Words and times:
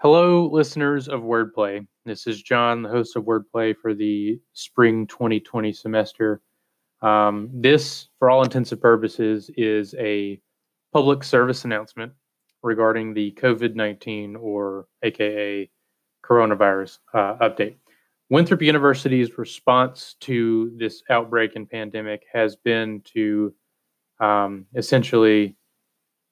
Hello, 0.00 0.46
listeners 0.46 1.08
of 1.08 1.22
Wordplay. 1.22 1.84
This 2.04 2.28
is 2.28 2.40
John, 2.40 2.82
the 2.82 2.88
host 2.88 3.16
of 3.16 3.24
Wordplay 3.24 3.74
for 3.76 3.94
the 3.94 4.38
spring 4.52 5.08
2020 5.08 5.72
semester. 5.72 6.40
Um, 7.02 7.50
this, 7.52 8.06
for 8.20 8.30
all 8.30 8.44
intents 8.44 8.70
and 8.70 8.80
purposes, 8.80 9.50
is 9.56 9.96
a 9.98 10.40
public 10.92 11.24
service 11.24 11.64
announcement 11.64 12.12
regarding 12.62 13.12
the 13.12 13.32
COVID 13.42 13.74
19 13.74 14.36
or 14.36 14.86
AKA 15.02 15.68
coronavirus 16.24 17.00
uh, 17.12 17.34
update. 17.38 17.74
Winthrop 18.30 18.62
University's 18.62 19.36
response 19.36 20.14
to 20.20 20.70
this 20.78 21.02
outbreak 21.10 21.56
and 21.56 21.68
pandemic 21.68 22.22
has 22.32 22.54
been 22.54 23.02
to 23.14 23.52
um, 24.20 24.64
essentially 24.76 25.56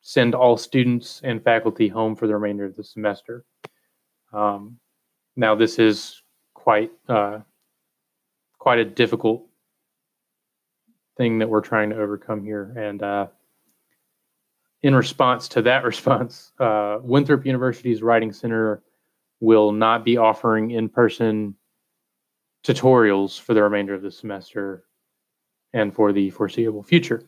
send 0.08 0.36
all 0.36 0.56
students 0.56 1.20
and 1.24 1.42
faculty 1.42 1.88
home 1.88 2.14
for 2.14 2.28
the 2.28 2.34
remainder 2.34 2.64
of 2.64 2.76
the 2.76 2.84
semester. 2.84 3.44
Um, 4.32 4.78
now, 5.34 5.56
this 5.56 5.80
is 5.80 6.22
quite 6.54 6.92
uh, 7.08 7.40
quite 8.56 8.78
a 8.78 8.84
difficult 8.84 9.44
thing 11.16 11.40
that 11.40 11.48
we're 11.48 11.60
trying 11.60 11.90
to 11.90 11.96
overcome 11.96 12.44
here, 12.44 12.72
and 12.78 13.02
uh, 13.02 13.26
in 14.82 14.94
response 14.94 15.48
to 15.48 15.62
that 15.62 15.82
response, 15.92 16.52
uh, 16.60 16.98
Winthrop 17.02 17.44
University's 17.44 18.00
Writing 18.00 18.32
Center 18.32 18.84
will 19.40 19.72
not 19.72 20.04
be 20.04 20.16
offering 20.16 20.70
in-person 20.70 21.52
tutorials 22.64 23.40
for 23.40 23.54
the 23.54 23.62
remainder 23.62 23.92
of 23.92 24.02
the 24.02 24.12
semester 24.12 24.84
and 25.72 25.92
for 25.92 26.12
the 26.12 26.30
foreseeable 26.30 26.84
future. 26.84 27.24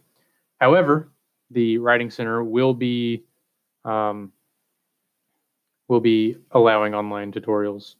However, 0.60 1.10
the 1.50 1.78
Writing 1.78 2.10
Center 2.10 2.44
will 2.44 2.74
be 2.74 3.24
um, 3.84 4.32
will 5.88 6.00
be 6.00 6.36
allowing 6.50 6.94
online 6.94 7.32
tutorials 7.32 7.94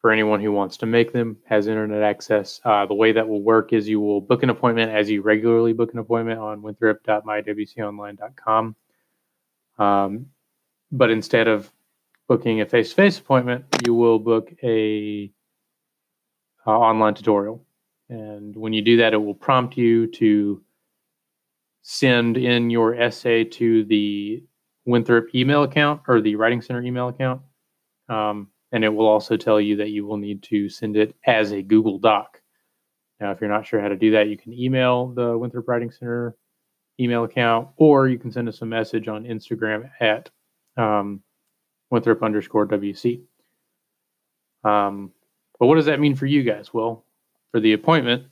for 0.00 0.10
anyone 0.10 0.40
who 0.40 0.50
wants 0.52 0.78
to 0.78 0.86
make 0.86 1.12
them, 1.12 1.36
has 1.44 1.66
internet 1.66 2.02
access. 2.02 2.62
Uh, 2.64 2.86
the 2.86 2.94
way 2.94 3.12
that 3.12 3.28
will 3.28 3.42
work 3.42 3.74
is 3.74 3.88
you 3.88 4.00
will 4.00 4.20
book 4.20 4.42
an 4.42 4.50
appointment 4.50 4.90
as 4.90 5.08
you 5.10 5.20
regularly 5.20 5.74
book 5.74 5.92
an 5.92 5.98
appointment 5.98 6.40
on 6.40 6.62
winthrop.mywconline.com. 6.62 8.76
Um, 9.78 10.26
but 10.90 11.10
instead 11.10 11.48
of 11.48 11.70
booking 12.28 12.62
a 12.62 12.66
face-to-face 12.66 13.18
appointment, 13.18 13.66
you 13.84 13.94
will 13.94 14.18
book 14.18 14.54
a 14.62 15.30
online 16.66 17.14
tutorial. 17.14 17.62
And 18.08 18.56
when 18.56 18.72
you 18.72 18.80
do 18.82 18.96
that, 18.98 19.12
it 19.12 19.18
will 19.18 19.34
prompt 19.34 19.76
you 19.76 20.06
to 20.12 20.62
send 21.82 22.36
in 22.36 22.70
your 22.70 22.94
essay 22.94 23.44
to 23.44 23.84
the 23.84 24.42
Winthrop 24.86 25.34
email 25.34 25.62
account 25.62 26.02
or 26.08 26.20
the 26.20 26.36
Writing 26.36 26.60
Center 26.60 26.82
email 26.82 27.08
account. 27.08 27.42
Um, 28.08 28.48
and 28.72 28.84
it 28.84 28.88
will 28.88 29.06
also 29.06 29.36
tell 29.36 29.60
you 29.60 29.76
that 29.76 29.90
you 29.90 30.06
will 30.06 30.16
need 30.16 30.42
to 30.44 30.68
send 30.68 30.96
it 30.96 31.14
as 31.26 31.52
a 31.52 31.62
Google 31.62 31.98
Doc. 31.98 32.40
Now, 33.20 33.32
if 33.32 33.40
you're 33.40 33.50
not 33.50 33.66
sure 33.66 33.80
how 33.80 33.88
to 33.88 33.96
do 33.96 34.12
that, 34.12 34.28
you 34.28 34.36
can 34.36 34.52
email 34.52 35.08
the 35.08 35.36
Winthrop 35.36 35.68
Writing 35.68 35.90
Center 35.90 36.36
email 36.98 37.24
account, 37.24 37.68
or 37.76 38.08
you 38.08 38.18
can 38.18 38.30
send 38.30 38.48
us 38.48 38.62
a 38.62 38.66
message 38.66 39.08
on 39.08 39.24
Instagram 39.24 39.90
at 40.00 40.30
um, 40.76 41.22
Winthrop 41.90 42.22
underscore 42.22 42.66
WC. 42.66 43.22
Um, 44.64 45.12
but 45.58 45.66
what 45.66 45.76
does 45.76 45.86
that 45.86 46.00
mean 46.00 46.14
for 46.14 46.26
you 46.26 46.42
guys? 46.42 46.72
Well, 46.72 47.04
for 47.50 47.60
the 47.60 47.72
appointment, 47.72 48.24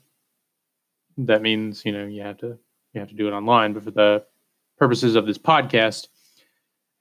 that 1.19 1.43
means 1.43 1.85
you 1.85 1.93
know 1.93 2.07
you 2.07 2.23
have 2.23 2.39
to 2.39 2.59
you 2.93 3.01
have 3.01 3.09
to 3.09 3.15
do 3.15 3.29
it 3.29 3.33
online. 3.33 3.73
But 3.73 3.85
for 3.85 3.91
the 3.91 4.25
purposes 4.79 5.17
of 5.17 5.27
this 5.27 5.39
podcast, 5.39 6.09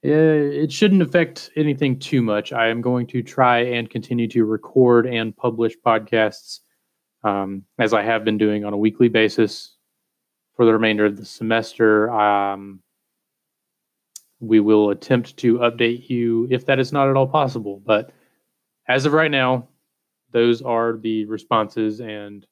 uh, 0.04 0.10
it 0.10 0.70
shouldn't 0.70 1.02
affect 1.02 1.50
anything 1.56 1.98
too 1.98 2.22
much. 2.22 2.52
I 2.52 2.68
am 2.68 2.80
going 2.80 3.06
to 3.08 3.22
try 3.22 3.58
and 3.60 3.90
continue 3.90 4.28
to 4.28 4.44
record 4.44 5.06
and 5.06 5.36
publish 5.36 5.74
podcasts 5.84 6.60
um, 7.24 7.64
as 7.78 7.92
I 7.92 8.02
have 8.02 8.24
been 8.24 8.38
doing 8.38 8.64
on 8.64 8.72
a 8.72 8.78
weekly 8.78 9.08
basis 9.08 9.76
for 10.54 10.64
the 10.64 10.72
remainder 10.72 11.06
of 11.06 11.16
the 11.16 11.24
semester. 11.24 12.10
Um, 12.10 12.80
we 14.40 14.60
will 14.60 14.90
attempt 14.90 15.36
to 15.38 15.58
update 15.58 16.08
you 16.08 16.46
if 16.50 16.66
that 16.66 16.78
is 16.78 16.92
not 16.92 17.08
at 17.08 17.16
all 17.16 17.26
possible. 17.26 17.82
But 17.84 18.12
as 18.88 19.04
of 19.04 19.12
right 19.12 19.30
now, 19.30 19.68
those 20.30 20.62
are 20.62 20.96
the 20.96 21.24
responses. 21.24 22.00
And 22.00 22.46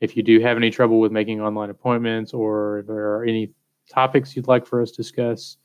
if 0.00 0.16
you 0.16 0.22
do 0.22 0.40
have 0.40 0.56
any 0.56 0.70
trouble 0.70 1.00
with 1.00 1.12
making 1.12 1.40
online 1.40 1.70
appointments 1.70 2.32
or 2.32 2.80
if 2.80 2.86
there 2.86 3.14
are 3.14 3.24
any 3.24 3.52
topics 3.90 4.36
you'd 4.36 4.48
like 4.48 4.66
for 4.66 4.80
us 4.80 4.90
to 4.92 4.96
discuss, 4.98 5.56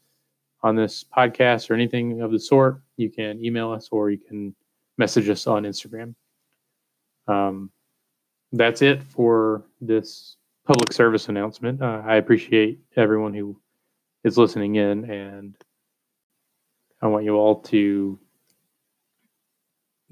on 0.63 0.75
this 0.75 1.03
podcast 1.15 1.69
or 1.69 1.73
anything 1.73 2.21
of 2.21 2.31
the 2.31 2.39
sort, 2.39 2.81
you 2.97 3.09
can 3.11 3.43
email 3.43 3.71
us 3.71 3.89
or 3.91 4.09
you 4.09 4.17
can 4.17 4.55
message 4.97 5.29
us 5.29 5.45
on 5.45 5.63
Instagram. 5.63 6.15
Um, 7.27 7.69
that's 8.53 8.81
it 8.81 9.03
for 9.03 9.65
this 9.81 10.37
public 10.65 10.93
service 10.93 11.27
announcement. 11.27 11.81
Uh, 11.81 12.01
I 12.05 12.15
appreciate 12.15 12.79
everyone 12.95 13.33
who 13.33 13.59
is 14.23 14.37
listening 14.37 14.75
in, 14.75 15.09
and 15.09 15.55
I 17.01 17.07
want 17.07 17.25
you 17.25 17.35
all 17.35 17.59
to 17.61 18.17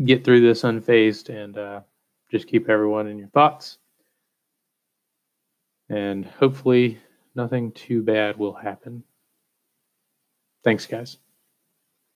get 0.04 0.26
through 0.26 0.42
this 0.42 0.64
unfazed 0.64 1.30
and 1.30 1.58
uh, 1.58 1.82
just 2.30 2.48
keep 2.48 2.70
everyone 2.70 3.08
in 3.08 3.18
your 3.18 3.30
thoughts. 3.30 3.78
And 5.92 6.26
hopefully, 6.26 7.00
nothing 7.36 7.72
too 7.72 8.02
bad 8.02 8.38
will 8.40 8.54
happen. 8.56 9.04
Thanks, 10.64 10.88
guys. 10.88 11.18